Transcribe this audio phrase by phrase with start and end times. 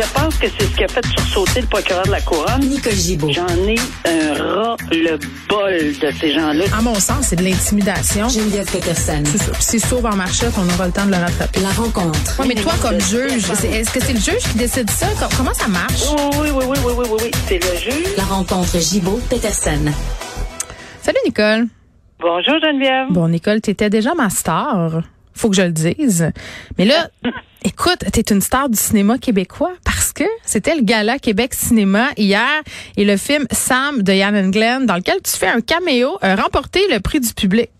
[0.00, 2.60] Je pense que c'est ce qui a fait sursauter le procureur de la Couronne.
[2.60, 3.32] Nicole Gibault.
[3.32, 3.74] J'en ai
[4.06, 6.64] un ras le bol de ces gens-là.
[6.76, 8.28] À mon sens, c'est de l'intimidation.
[8.28, 9.22] Geneviève Peterson.
[9.24, 9.50] C'est ça.
[9.52, 11.60] Puis C'est sauve en marchette, on aura le temps de le rattraper.
[11.60, 12.38] La rencontre.
[12.40, 15.08] Ouais, mais toi, comme juge, est-ce que c'est le juge qui décide ça?
[15.18, 16.04] Com- Comment ça marche?
[16.40, 17.30] Oui, oui, oui, oui, oui, oui, oui, oui.
[17.48, 18.16] C'est le juge.
[18.16, 19.86] La rencontre Gibault-Peterson.
[21.02, 21.66] Salut, Nicole.
[22.20, 23.06] Bonjour, Geneviève.
[23.10, 25.02] Bon, Nicole, t'étais déjà ma star.
[25.34, 26.30] Faut que je le dise.
[26.78, 27.08] Mais là,
[27.64, 32.62] écoute, t'es une star du cinéma québécois parce que c'était le gala Québec Cinéma hier
[32.96, 36.80] et le film Sam de Yann Glenn dans lequel tu fais un caméo a remporté
[36.90, 37.70] le prix du public.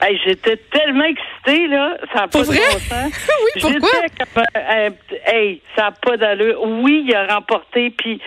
[0.00, 1.96] Hey, J'étais tellement excitée, là.
[2.12, 2.56] Ça n'a pas vrai?
[2.56, 3.10] de bon.
[3.54, 4.00] Oui, pourquoi?
[4.18, 4.90] Comme, euh,
[5.26, 6.62] hey, ça n'a pas d'allure.
[6.62, 7.90] Oui, il a remporté.
[7.90, 8.20] Puis,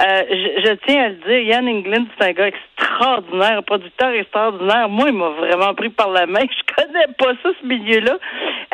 [0.00, 4.10] euh, je, je tiens à le dire, Yann England, c'est un gars extraordinaire, un producteur
[4.10, 4.88] extraordinaire.
[4.88, 6.40] Moi, il m'a vraiment pris par la main.
[6.44, 8.18] Je connais pas ça, ce milieu-là.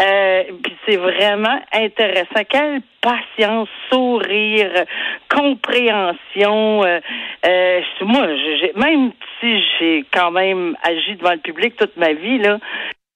[0.00, 2.44] Euh, puis c'est vraiment intéressant.
[2.48, 4.84] Quelle patience, sourire,
[5.28, 6.84] compréhension.
[6.84, 7.00] Euh,
[7.46, 8.26] euh, moi,
[8.60, 12.58] j'ai, même si j'ai quand même agi devant le public toute ma vie, là,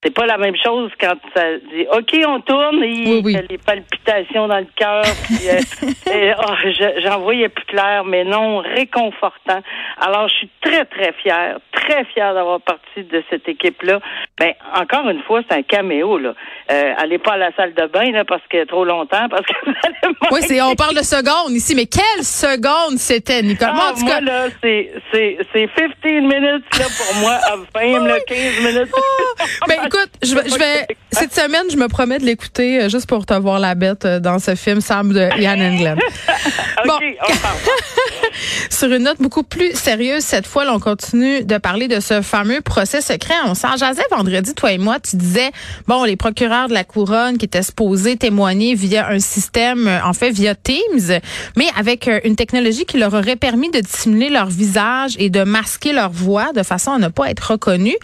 [0.04, 3.32] c'est pas la même chose quand ça dit OK, on tourne et Oui, oui.
[3.32, 5.02] il y a les palpitations dans le cœur.
[5.24, 9.60] puis, euh, oh, je- j'en voyais plus clair, mais non, réconfortant.
[10.00, 14.00] Alors, je suis très, très fière, très fière d'avoir partie de cette équipe-là.
[14.38, 16.34] Ben, encore une fois, c'est un caméo, là.
[16.70, 19.52] Euh, allez pas à la salle de bain, là, parce que trop longtemps, parce que
[19.66, 23.68] vous allez Oui, c'est, on parle de secondes ici, mais quelle seconde c'était, Nicole?
[23.74, 25.90] Moi, Ah, en tout moi, cas, là, c'est, c'est, c'est 15
[26.22, 28.90] minutes, là, pour moi, of fame, là, 15 minutes.
[29.68, 33.06] Ben écoute, je vais, je vais cette semaine, je me promets de l'écouter euh, juste
[33.06, 36.00] pour te voir la bête euh, dans ce film Sam de Yann Englund.
[36.86, 36.98] Bon.
[38.70, 42.20] Sur une note beaucoup plus sérieuse, cette fois, là, on continue de parler de ce
[42.20, 43.34] fameux procès secret.
[43.46, 44.98] On s'en jasait vendredi, toi et moi.
[44.98, 45.50] Tu disais,
[45.86, 50.12] bon, les procureurs de la couronne qui étaient supposés témoigner via un système, euh, en
[50.12, 51.20] fait, via Teams,
[51.56, 55.44] mais avec euh, une technologie qui leur aurait permis de dissimuler leur visage et de
[55.44, 57.96] masquer leur voix de façon à ne pas être reconnus.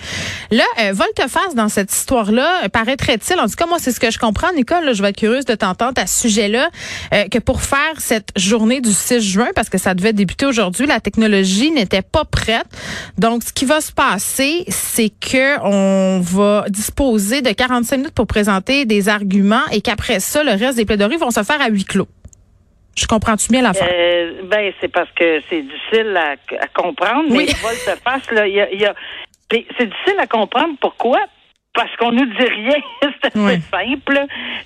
[0.50, 4.10] Là, euh, volte-face dans cette histoire-là, euh, paraîtrait-il, en tout cas, moi, c'est ce que
[4.10, 6.68] je comprends, Nicole, là, je vais être curieuse de t'entendre à ce sujet-là,
[7.14, 10.86] euh, que pour faire cette journée du 6 juin, parce que ça devait débuter aujourd'hui,
[10.86, 12.66] la technologie n'était pas prête.
[13.18, 18.28] Donc, ce qui va se passer, c'est que on va disposer de 45 minutes pour
[18.28, 21.84] présenter des arguments et qu'après ça, le reste des plaidoiries vont se faire à huis
[21.84, 22.06] clos.
[22.96, 23.88] Je comprends-tu bien l'affaire?
[23.90, 26.32] Euh, ben, c'est parce que c'est difficile à,
[26.62, 27.46] à comprendre, mais Oui.
[27.46, 28.86] le volte-face, là, il y a, y
[29.50, 30.74] c'est difficile à comprendre.
[30.80, 31.18] Pourquoi?
[31.72, 32.76] Parce qu'on nous dit rien.
[33.02, 33.60] c'est assez Oui.
[33.70, 34.20] simple.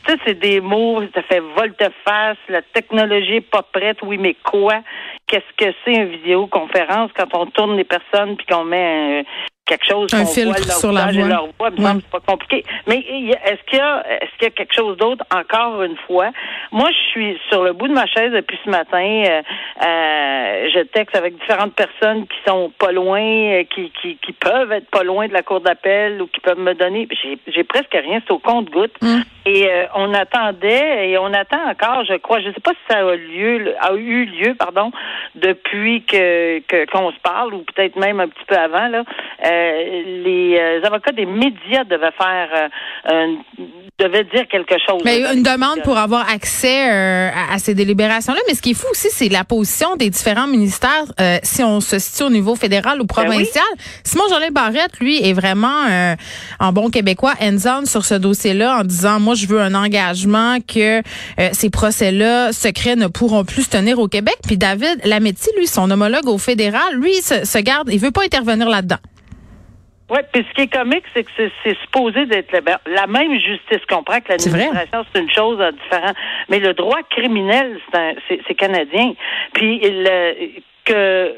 [0.06, 3.98] Tu sais, c'est des mots, ça fait volte-face, la technologie est pas prête.
[4.02, 4.80] Oui, mais quoi?
[5.26, 9.22] Qu'est-ce que c'est une vidéoconférence quand on tourne les personnes puis qu'on met un-
[9.66, 11.28] quelque chose Un qu'on filtre voit leur sur la voix.
[11.28, 11.70] leur voix?
[11.94, 12.64] C'est pas compliqué.
[12.86, 16.30] Mais est-ce qu'il y a, est-ce qu'il y a quelque chose d'autre encore une fois?
[16.72, 18.98] Moi, je suis sur le bout de ma chaise depuis ce matin.
[19.26, 19.42] Euh,
[19.84, 24.72] euh, je texte avec différentes personnes qui sont pas loin, euh, qui, qui, qui peuvent
[24.72, 27.08] être pas loin de la cour d'appel ou qui peuvent me donner.
[27.22, 28.94] J'ai, j'ai presque rien, c'est au compte-goutte.
[29.00, 29.20] Mm.
[29.46, 32.40] Et euh, on attendait et on attend encore, je crois.
[32.40, 34.90] Je sais pas si ça a lieu, a eu lieu, pardon,
[35.34, 38.88] depuis que, que qu'on se parle ou peut-être même un petit peu avant.
[38.88, 39.04] Là,
[39.44, 39.53] Euh,
[40.24, 43.36] les euh, avocats des médias devaient faire, euh, un-
[43.98, 45.00] devaient dire quelque chose.
[45.04, 48.40] Mais une demande pour avoir accès euh, à, à ces délibérations-là.
[48.48, 51.80] Mais ce qui est fou aussi, c'est la position des différents ministères, euh, si on
[51.80, 53.64] se situe au niveau fédéral ou provincial.
[54.02, 56.14] Simon Jolin Barrette, lui, est vraiment, euh,
[56.60, 60.98] en bon québécois, hands-on sur ce dossier-là en disant, moi, je veux un engagement que
[60.98, 64.36] euh, ces procès-là secrets ne pourront plus se tenir au Québec.
[64.46, 68.22] Puis David Lametti, lui, son homologue au fédéral, lui, se, se garde, il veut pas
[68.24, 68.96] intervenir là-dedans.
[70.14, 73.06] Oui, puis ce qui est comique, c'est que c'est, c'est supposé d'être la, ben, la
[73.08, 73.80] même justice.
[73.82, 76.16] Je comprends que l'administration, c'est une chose euh, différente.
[76.48, 79.14] Mais le droit criminel, c'est, un- c'est, c'est canadien.
[79.54, 81.34] Puis le, que,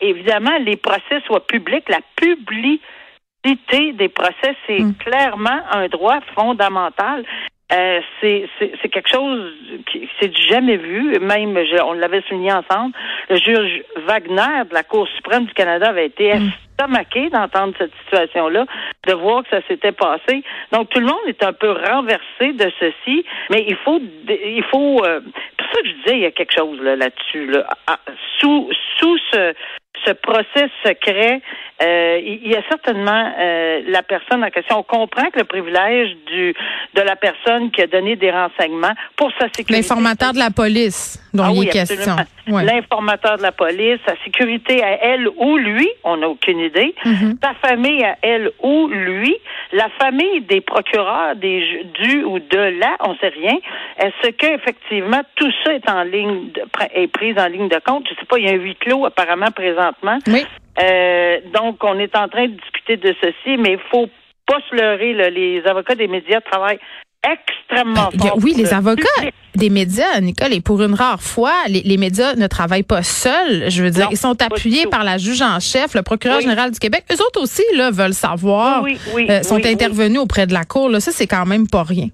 [0.00, 4.94] évidemment, les procès soient publics, la publicité des procès, c'est Mm.
[4.98, 7.24] clairement un droit fondamental.
[7.72, 9.50] Euh, c'est, c'est, c'est quelque chose
[9.90, 11.18] qui c'est du jamais vu.
[11.20, 12.94] Même, je- on l'avait souligné ensemble,
[13.30, 16.32] le juge Wagner de la Cour suprême du Canada avait été
[16.78, 18.66] estomaqué d'entendre cette situation-là,
[19.06, 20.42] de voir que ça s'était passé.
[20.72, 25.02] Donc, tout le monde est un peu renversé de ceci, mais il faut, il faut,
[25.04, 25.20] euh,
[25.56, 27.46] pour ça que je disais, il y a quelque chose là, là-dessus.
[27.46, 27.66] Là.
[27.86, 27.98] Ah,
[28.38, 28.68] Sous,
[28.98, 29.54] sous ce,
[30.04, 31.40] ce procès secret,
[31.82, 34.78] euh, il y a certainement euh, la personne en question.
[34.78, 36.54] On comprend que le privilège du
[36.94, 39.76] de la personne qui a donné des renseignements pour sa sécurité.
[39.76, 42.16] L'informateur de la police dont Ah il est question.
[42.48, 42.64] Ouais.
[42.64, 46.94] L'informateur de la police, sa sécurité à elle ou lui, on n'a aucune idée.
[47.04, 47.38] Mhm.
[47.42, 49.34] Sa famille à elle ou lui,
[49.72, 53.56] la famille des procureurs, des du ou de là, on sait rien.
[53.98, 56.62] Est-ce que effectivement tout ça est en ligne de,
[56.94, 58.06] est prise en ligne de compte?
[58.08, 59.50] Je sais pas, il y a un huis clos apparemment
[60.00, 60.18] présentement.
[60.28, 60.44] Oui.
[60.82, 64.08] Euh, donc, on est en train de discuter de ceci, mais il faut
[64.46, 65.12] pas se leurrer.
[65.14, 65.30] là.
[65.30, 66.78] Les avocats des médias travaillent
[67.24, 68.38] extrêmement a- fort.
[68.42, 69.34] oui, les le avocats public.
[69.54, 73.70] des médias, Nicole, et pour une rare fois, les, les médias ne travaillent pas seuls.
[73.70, 76.42] Je veux dire, Non, ils sont appuyés par la juge en chef, le procureur Oui.
[76.42, 77.04] général du Québec.
[77.12, 80.88] Eux autres aussi là veulent savoir, Oui, oui, euh, sont intervenus auprès de la cour.
[80.88, 82.08] Là, ça, c'est quand même pas rien.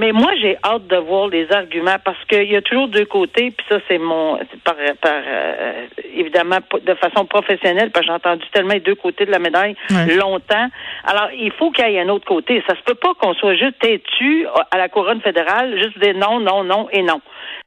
[0.00, 3.50] Mais moi, j'ai hâte de voir les arguments parce qu'il y a toujours deux côtés,
[3.50, 8.44] puis ça, c'est mon, par, par euh, évidemment, de façon professionnelle, parce que j'ai entendu
[8.50, 10.14] tellement les deux côtés de la médaille Ouais.
[10.16, 10.68] longtemps.
[11.04, 12.62] Alors, il faut qu'il y ait un autre côté.
[12.66, 16.40] Ça se peut pas qu'on soit juste têtu à la couronne fédérale, juste des non,
[16.40, 17.20] non, non et non.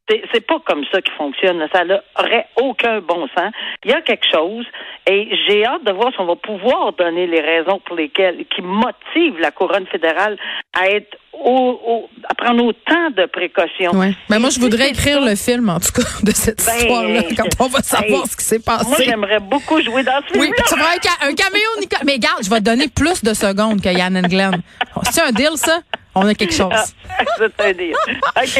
[0.09, 1.65] C'est, pas comme ça qui fonctionne.
[1.73, 3.53] Ça n'aurait aucun bon sens.
[3.85, 4.65] Il y a quelque chose
[5.09, 8.61] et j'ai hâte de voir si on va pouvoir donner les raisons pour lesquelles, qui
[8.61, 10.37] motivent la couronne fédérale
[10.77, 13.91] à être au, au- à prendre autant de précautions.
[13.93, 14.13] Ouais.
[14.29, 17.21] Ben, moi, je voudrais écrire ça, le film, en tout cas, de cette Ben, histoire-là,
[17.37, 19.05] quand on va savoir hey, ce qui s'est Moi, passé.
[19.05, 20.63] j'aimerais beaucoup jouer dans ce Oui, film-là.
[20.67, 21.99] tu vas un, ca- un caméo, Nicole.
[22.05, 24.61] Mais regarde, je vais te donner plus de secondes que Yann Glenn.
[25.11, 25.79] C'est un deal, ça?
[26.15, 26.69] On a quelque chose.
[26.71, 26.85] Ah.
[28.43, 28.59] OK.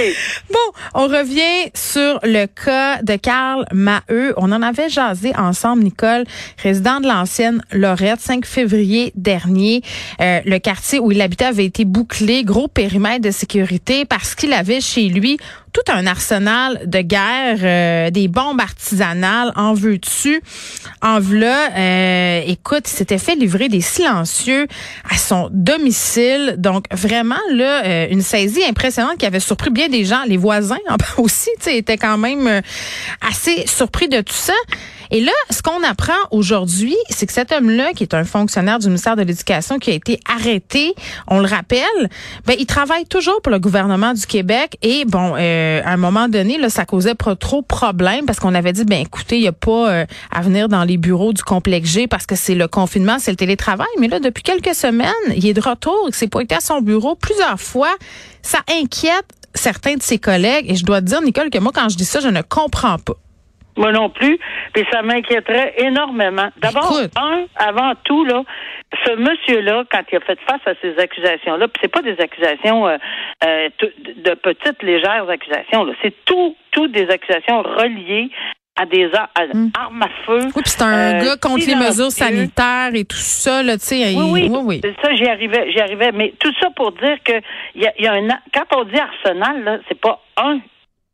[0.51, 0.57] Bon,
[0.93, 4.33] on revient sur le cas de Carl Maheu.
[4.37, 6.23] On en avait jasé ensemble, Nicole,
[6.61, 9.81] résident de l'ancienne Lorette, 5 février dernier.
[10.21, 14.53] Euh, le quartier où il habitait avait été bouclé, gros périmètre de sécurité parce qu'il
[14.53, 15.37] avait chez lui
[15.73, 20.41] tout un arsenal de guerre, euh, des bombes artisanales, en veux-tu,
[21.01, 21.71] en v'là.
[21.75, 24.67] Euh, écoute, il s'était fait livrer des silencieux
[25.09, 26.55] à son domicile.
[26.57, 30.21] Donc, vraiment, là, euh, une saisie impressionnante qui avait surpris bien des gens.
[30.27, 30.77] Les voisins
[31.17, 32.61] aussi, tu sais, étaient quand même euh,
[33.27, 34.53] assez surpris de tout ça.
[35.13, 38.87] Et là, ce qu'on apprend aujourd'hui, c'est que cet homme-là, qui est un fonctionnaire du
[38.87, 40.95] ministère de l'Éducation, qui a été arrêté,
[41.27, 42.09] on le rappelle,
[42.47, 44.75] ben, il travaille toujours pour le gouvernement du Québec.
[44.81, 48.39] Et bon, euh, à un moment donné, là, ça causait pas trop de problèmes parce
[48.39, 51.31] qu'on avait dit, ben, écoutez, il n'y a pas euh, à venir dans les bureaux
[51.31, 53.85] du complexe G parce que c'est le confinement, c'est le télétravail.
[53.99, 57.13] Mais là, depuis quelques semaines, il est de retour, il s'est pointé à son bureau
[57.13, 57.93] plusieurs fois.
[58.41, 60.71] Ça inquiète certains de ses collègues.
[60.71, 62.97] Et je dois te dire, Nicole, que moi, quand je dis ça, je ne comprends
[62.97, 63.13] pas.
[63.77, 64.37] Moi non plus.
[64.73, 66.49] Puis ça m'inquiéterait énormément.
[66.57, 68.43] D'abord, un, avant tout, là,
[69.05, 72.87] ce monsieur-là, quand il a fait face à ces accusations-là, puis c'est pas des accusations
[72.87, 72.97] euh,
[73.43, 75.93] euh, de petites, légères accusations, là.
[76.01, 78.29] C'est tout, tout des accusations reliées
[78.75, 79.71] à des ar- à- Mm.
[79.79, 80.39] armes à feu.
[80.55, 83.85] Oui, puis c'est un Euh, gars contre les mesures sanitaires et tout ça, là, tu
[83.85, 84.13] sais.
[84.15, 86.11] Oui, oui, oui, ça, j'y arrivais, j'y arrivais.
[86.11, 87.33] Mais tout ça pour dire que
[87.75, 90.59] il y a, il y a un, quand on dit arsenal, là, c'est pas un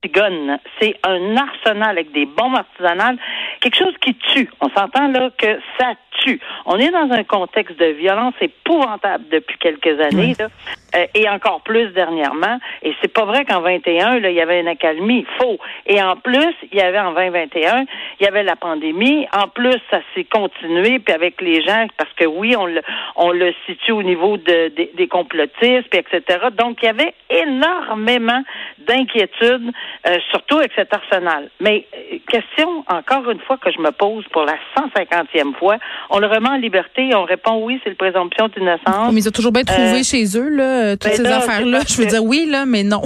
[0.07, 3.17] gun, c'est un arsenal avec des bombes artisanales,
[3.59, 4.49] quelque chose qui tue.
[4.61, 5.93] On s'entend là que ça
[6.23, 6.39] tue.
[6.65, 10.47] On est dans un contexte de violence épouvantable depuis quelques années, là,
[10.95, 12.57] euh, et encore plus dernièrement.
[12.83, 15.25] Et c'est pas vrai qu'en 21, là, il y avait une accalmie.
[15.39, 15.57] Faux.
[15.85, 17.85] Et en plus, il y avait en 2021,
[18.19, 19.27] il y avait la pandémie.
[19.33, 22.81] En plus, ça s'est continué, puis avec les gens, parce que oui, on le,
[23.15, 26.47] on le situe au niveau de, des- des complotistes, puis etc.
[26.57, 28.41] Donc, il y avait énormément
[28.87, 29.71] d'inquiétudes,
[30.07, 31.49] euh, surtout avec cet arsenal.
[31.59, 35.77] Mais euh, question, encore une fois, que je me pose pour la 150e fois,
[36.09, 39.11] on le remet en liberté on répond oui, c'est le présomption d'innocence.
[39.13, 41.79] Mais ils ont toujours bien trouvé Euh, chez eux, là, toutes ben ces là, affaires-là.
[41.87, 43.01] Je veux dire oui, là, mais non.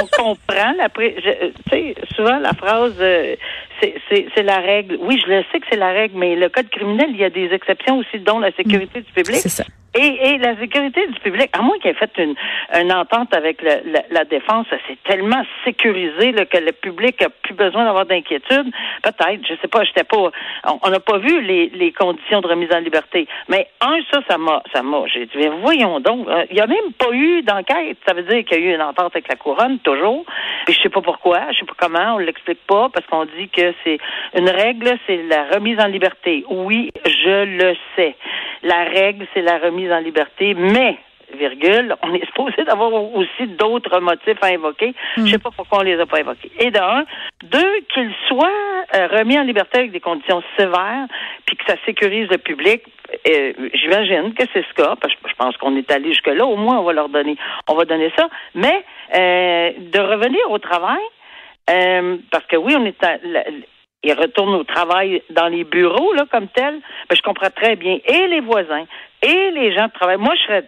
[0.00, 3.36] on comprend je- euh, tu sais souvent la phrase euh,
[3.80, 7.08] c'est la règle oui je le sais que c'est la règle mais le code criminel
[7.10, 9.64] il y a des exceptions aussi dont la sécurité du public C'est ça.
[9.94, 12.34] Et, et la sécurité du public à moins qu'il ait fait une,
[12.80, 17.28] une entente avec le- la, la défense c'est tellement sécurisé là, que le public a
[17.28, 18.70] plus besoin d'avoir d'inquiétude.
[19.02, 20.30] Peut-être je sais pas j'étais pas
[20.82, 23.26] on- n'a pas vu les, les conditions de remise en liberté.
[23.48, 26.60] Mais un ça ça m'a ça m'a j'ai dit mais voyons donc euh, il y
[26.60, 27.98] a même pas eu d'enquête.
[28.06, 30.24] Ça veut dire qu'il y a eu une entente avec la couronne toujours.
[30.66, 33.48] Puis je sais pas pourquoi je sais pas comment on l'explique pas parce qu'on dit
[33.48, 33.98] que c'est
[34.36, 36.44] une règle c'est la remise en liberté.
[36.48, 38.14] Oui je le sais.
[38.62, 40.98] La règle c'est la remise en liberté mais
[41.36, 44.94] virgule, on est supposé d'avoir aussi d'autres motifs à invoquer.
[45.16, 46.50] Je sais pas pourquoi on les a pas invoqués.
[46.60, 47.04] Et d'un,
[47.42, 48.52] deux, qu'il soit
[48.94, 51.06] euh, remis en liberté avec des conditions sévères,
[51.46, 52.82] puis que ça sécurise le public.
[53.28, 56.44] Euh, J'imagine que c'est ce cas, parce que je pense qu'on est allé jusque là.
[56.46, 57.36] Au moins, on va leur donner,
[57.68, 58.28] on va donner ça.
[58.54, 58.84] Mais
[59.16, 61.02] euh, de revenir au travail,
[61.70, 63.44] euh, parce que oui, on est à, la-
[64.04, 66.74] ils retournent au travail dans les bureaux, là, comme tel,
[67.08, 67.98] ben, je comprends très bien.
[68.06, 68.84] Et les voisins,
[69.22, 70.16] et les gens de travail.
[70.18, 70.64] Moi, je serais,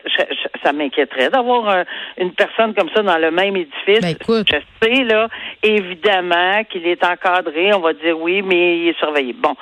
[0.65, 1.85] ça m'inquiéterait d'avoir
[2.19, 4.01] une personne comme ça dans le même édifice.
[4.01, 4.49] Ben, écoute.
[4.51, 5.29] Je sais, là,
[5.63, 9.35] évidemment qu'il est encadré, on va dire oui, mais il est surveillé.
[9.35, 9.55] Bon.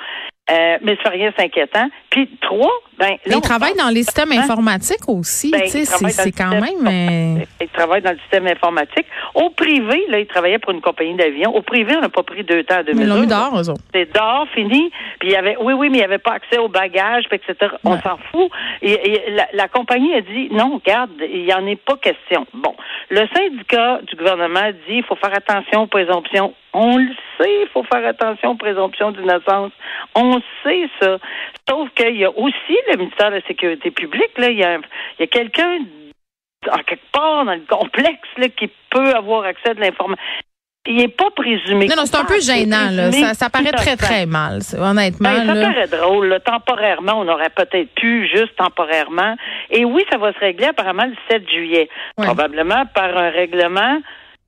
[0.51, 1.89] Euh, mais c'est rien d'inquiétant.
[2.11, 6.51] Puis trois, ben il travaille dans les systèmes informatiques aussi, ben, tu sais, c'est quand
[6.51, 6.85] même.
[6.85, 9.07] Euh, il travaille dans le système informatique.
[9.33, 11.55] Au privé, là, il travaillait pour une compagnie d'avion.
[11.55, 14.45] Au privé, on n'a pas pris deux temps de Mais l'ont d'or, eux C'est d'or,
[14.53, 14.91] fini.
[15.19, 17.71] Puis il y avait, oui, oui, mais il n'y avait pas accès aux bagages, etc.
[17.83, 18.51] On s'en fout.
[18.83, 22.45] Et, la, compagnie a dit, non, regarde, il n'y en est pas question.
[22.53, 22.75] Bon,
[23.09, 26.53] le syndicat du gouvernement dit, il faut faire attention aux présomptions.
[26.77, 29.71] On le sait, il faut faire attention aux présomptions d'innocence.
[30.13, 31.17] On sait ça.
[31.69, 34.77] Sauf qu'il y a aussi le ministère de la Sécurité publique, là, il y a,
[35.19, 35.79] a quelqu'un
[36.69, 40.21] en quelque part dans le complexe là, qui peut avoir accès à de l'information.
[40.87, 41.87] Il n'est pas présumé.
[41.87, 43.11] Non, non, c'est un peu gênant, là.
[43.11, 45.29] Ça, ça paraît très, très mal, honnêtement.
[45.31, 46.27] Ben, ça paraît drôle.
[46.27, 46.39] Là.
[46.39, 49.35] Temporairement, on aurait peut-être pu, juste temporairement.
[49.71, 51.89] Et oui, ça va se régler apparemment le 7 juillet.
[52.17, 53.99] Probablement par un règlement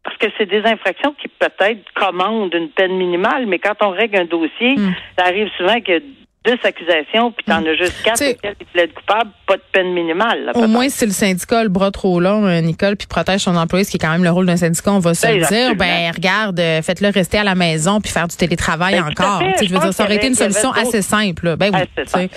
[0.08, 4.16] parce que c'est des infractions qui peut-être commandent une peine minimale, mais quand on règle
[4.16, 4.94] un dossier, hmm.
[5.18, 6.02] ça arrive souvent que
[6.48, 10.52] deux accusations, puis t'en as juste quatre qui plaident coupables, pas de peine minimale.
[10.56, 13.84] au moins, si le syndicat le bras trop long, euh, Nicole, puis protège son employé,
[13.84, 16.12] ce qui est quand même le rôle d'un syndicat, on va se le dire, ben
[16.16, 19.44] regarde, euh, faites-le rester à la maison puis faire du télétravail ben, encore.
[19.62, 21.58] je veux dire, ça aurait été une solution assez simple.
[21.58, 22.30] Ben oui.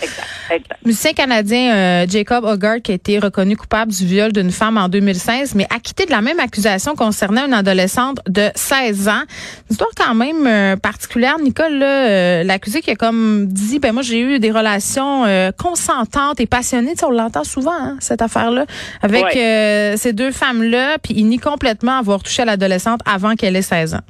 [0.85, 4.89] Musicien canadien euh, Jacob Hogarth qui a été reconnu coupable du viol d'une femme en
[4.89, 9.23] 2016, mais acquitté de la même accusation concernant une adolescente de 16 ans.
[9.23, 14.39] Une histoire quand même particulière, Nicole, l'accusé qui a comme dit, ben moi j'ai eu
[14.39, 16.95] des relations euh, consentantes et passionnées.
[17.03, 18.67] on l'entend souvent, hein, cette affaire-là,
[19.03, 23.57] avec euh, ces deux femmes-là, puis il nie complètement avoir touché à l'adolescente avant qu'elle
[23.57, 24.01] ait 16 ans.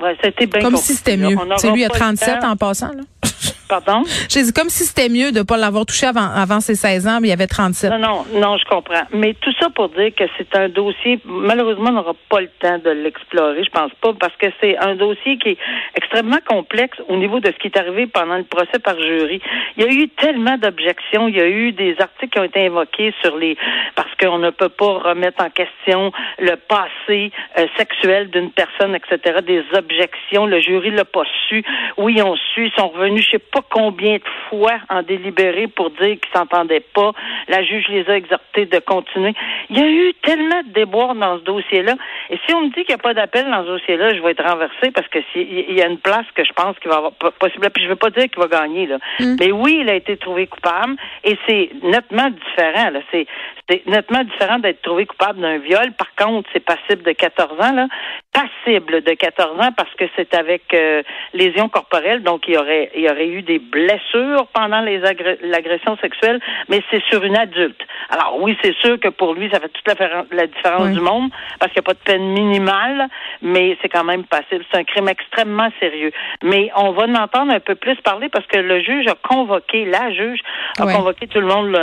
[0.00, 1.36] Ouais, c'était bien Comme si c'était mieux.
[1.56, 2.88] C'est lui à 37 en passant.
[2.92, 3.02] Là.
[3.68, 4.02] Pardon?
[4.28, 7.06] J'ai dit comme si c'était mieux de ne pas l'avoir touché avant, avant ses 16
[7.06, 7.90] ans, mais il y avait 37.
[7.90, 9.04] Non, non, non, je comprends.
[9.12, 12.78] Mais tout ça pour dire que c'est un dossier, malheureusement, on n'aura pas le temps
[12.78, 15.58] de l'explorer, je pense pas, parce que c'est un dossier qui est
[15.94, 19.40] extrêmement complexe au niveau de ce qui est arrivé pendant le procès par jury.
[19.76, 22.66] Il y a eu tellement d'objections, il y a eu des articles qui ont été
[22.66, 23.56] invoqués sur les,
[23.94, 29.38] parce qu'on ne peut pas remettre en question le passé euh, sexuel d'une personne, etc.,
[29.46, 30.46] des objections.
[30.46, 31.64] Le jury l'a pas su.
[31.96, 35.90] Oui, on su, ils sont revenus, je sais pas combien de fois en délibéré pour
[35.90, 37.12] dire qu'ils s'entendaient pas.
[37.48, 39.34] La juge les a exhortés de continuer.
[39.70, 41.94] Il y a eu tellement de déboires dans ce dossier-là.
[42.30, 44.30] Et si on me dit qu'il n'y a pas d'appel dans ce dossier-là, je vais
[44.30, 47.12] être renversé parce que il y a une place que je pense qu'il va avoir
[47.12, 47.68] possible.
[47.70, 48.98] Puis je veux pas dire qu'il va gagner là.
[49.20, 49.36] Mm.
[49.40, 52.90] Mais oui, il a été trouvé coupable et c'est nettement différent.
[52.90, 53.00] Là.
[53.10, 53.26] C'est,
[53.68, 55.92] c'est nettement différent d'être trouvé coupable d'un viol.
[55.92, 57.86] Par contre, c'est passible de 14 ans là.
[58.32, 61.02] Passible de 14 ans parce que c'est avec euh,
[61.32, 65.00] lésions corporelles, donc il y aurait il y aurait eu des blessures pendant les
[65.42, 67.80] l'agression sexuelle, mais c'est sur une adulte.
[68.10, 71.30] Alors oui, c'est sûr que pour lui, ça fait toute la, la différence du monde
[71.58, 73.08] parce qu'il n'y a pas de peine minimale,
[73.40, 74.64] mais c'est quand même passible.
[74.70, 76.12] C'est un crime extrêmement sérieux.
[76.42, 79.84] Mais on va en entendre un peu plus parler parce que le juge a convoqué,
[79.86, 80.40] la juge
[80.78, 81.78] a convoqué tout le monde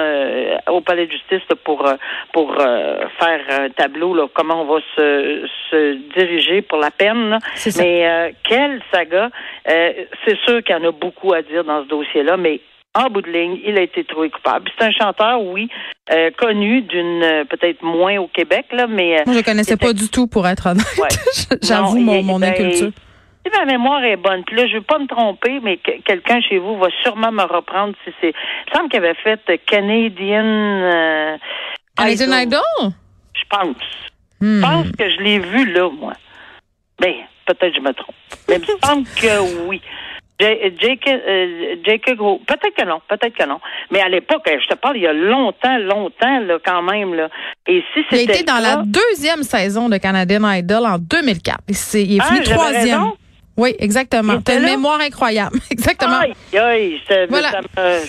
[0.67, 1.95] au palais de justice pour euh,
[2.33, 7.39] pour euh, faire un tableau là, comment on va se, se diriger pour la peine.
[7.77, 9.29] Mais euh, quelle saga
[9.65, 12.59] C'est sûr qu'il y en a beaucoup à dire dans ce dossier-là, mais
[12.93, 14.69] en bout de ligne, il a été trouvé coupable.
[14.77, 15.69] C'est un chanteur, oui,
[16.11, 19.93] euh, connu d'une euh, peut-être moins au Québec, là, mais euh, Moi, je connaissais pas
[19.93, 20.85] du tout, pour être honnête.
[21.61, 22.91] J'avoue mon, mon ben, inculture.
[23.43, 26.59] Si ma mémoire est bonne, puis là, je veux pas me tromper, mais quelqu'un chez
[26.59, 28.33] vous va sûrement me reprendre si c'est.
[28.67, 31.37] Il semble qu'il avait fait Canadian
[31.95, 32.61] Canadian Idol.
[33.33, 33.75] Je pense.
[34.41, 34.61] Je hmm.
[34.61, 36.13] pense que je l'ai vu là, moi.
[36.99, 37.13] Ben,
[37.45, 38.15] peut-être je me trompe.
[38.49, 39.81] Mais il me semble que oui.
[40.39, 43.59] Jake, euh, peut-être que non, peut-être que non.
[43.91, 47.29] Mais à l'époque, je te parle, il y a longtemps, longtemps, là, quand même, là.
[47.67, 48.23] Et si c'était.
[48.23, 51.59] Il a été dans la deuxième saison de Canadian Idol en 2004.
[51.93, 53.11] il est ah, fini troisième.
[53.61, 54.41] Oui, exactement.
[54.41, 55.59] T'as une mémoire incroyable.
[55.69, 56.17] Exactement.
[56.17, 57.51] Aïe, aïe, voilà.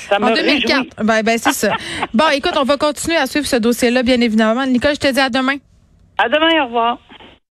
[0.09, 1.05] ça me, En 2004.
[1.05, 1.73] Ben, ben c'est ça.
[2.15, 4.65] bon, écoute, on va continuer à suivre ce dossier-là, bien évidemment.
[4.65, 5.57] Nicole, je te dis à demain.
[6.17, 6.99] À demain, au revoir.